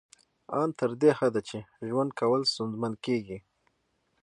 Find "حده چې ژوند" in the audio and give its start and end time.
1.19-2.11